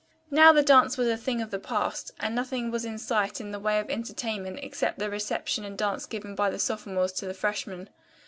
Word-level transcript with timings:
Now 0.31 0.51
the 0.51 0.63
dance 0.63 0.97
was 0.97 1.07
a 1.07 1.15
thing 1.15 1.43
of 1.43 1.51
the 1.51 1.59
past, 1.59 2.09
and 2.19 2.33
nothing 2.33 2.71
was 2.71 2.85
in 2.85 2.97
sight 2.97 3.39
in 3.39 3.51
the 3.51 3.59
way 3.59 3.79
of 3.79 3.87
entertainment 3.91 4.61
except 4.63 4.97
the 4.97 5.11
reception 5.11 5.63
and 5.63 5.77
dance 5.77 6.07
given 6.07 6.33
by 6.33 6.49
the 6.49 6.57
sophomores 6.57 7.11
to 7.11 7.27
the 7.27 7.35
freshmen. 7.35 7.87